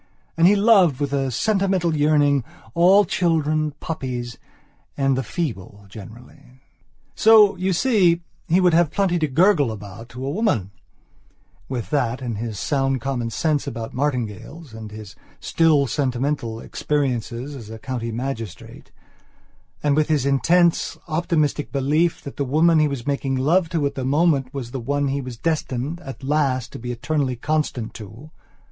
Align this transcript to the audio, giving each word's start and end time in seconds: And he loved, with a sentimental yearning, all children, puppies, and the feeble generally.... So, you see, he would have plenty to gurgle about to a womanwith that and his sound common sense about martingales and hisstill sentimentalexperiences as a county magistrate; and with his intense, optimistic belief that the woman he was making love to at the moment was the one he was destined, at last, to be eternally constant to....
And 0.35 0.47
he 0.47 0.55
loved, 0.55 0.99
with 0.99 1.13
a 1.13 1.29
sentimental 1.29 1.95
yearning, 1.95 2.43
all 2.73 3.05
children, 3.05 3.73
puppies, 3.79 4.39
and 4.97 5.15
the 5.15 5.21
feeble 5.21 5.85
generally.... 5.89 6.59
So, 7.13 7.55
you 7.57 7.71
see, 7.71 8.23
he 8.47 8.59
would 8.59 8.73
have 8.73 8.89
plenty 8.89 9.19
to 9.19 9.27
gurgle 9.27 9.71
about 9.71 10.09
to 10.09 10.25
a 10.25 10.31
womanwith 10.31 11.91
that 11.91 12.19
and 12.19 12.39
his 12.39 12.57
sound 12.59 12.99
common 12.99 13.29
sense 13.29 13.67
about 13.67 13.93
martingales 13.93 14.73
and 14.73 14.89
hisstill 14.89 15.85
sentimentalexperiences 15.85 17.55
as 17.55 17.69
a 17.69 17.77
county 17.77 18.11
magistrate; 18.11 18.89
and 19.83 19.95
with 19.95 20.07
his 20.07 20.25
intense, 20.25 20.97
optimistic 21.07 21.71
belief 21.71 22.23
that 22.23 22.37
the 22.37 22.43
woman 22.43 22.79
he 22.79 22.87
was 22.87 23.05
making 23.05 23.35
love 23.35 23.69
to 23.69 23.85
at 23.85 23.93
the 23.93 24.03
moment 24.03 24.51
was 24.51 24.71
the 24.71 24.79
one 24.79 25.09
he 25.09 25.21
was 25.21 25.37
destined, 25.37 25.99
at 25.99 26.23
last, 26.23 26.71
to 26.71 26.79
be 26.79 26.91
eternally 26.91 27.35
constant 27.35 27.93
to.... 27.93 28.31